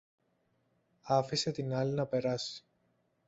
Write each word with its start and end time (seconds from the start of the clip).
άφησε 1.01 1.51
την 1.51 1.73
άλλη 1.73 1.93
να 1.93 2.05
περάσει 2.05 2.63